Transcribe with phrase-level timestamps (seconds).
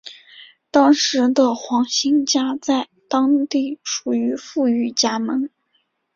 [0.71, 5.51] 当时的黄兴家在当地属于富裕家门。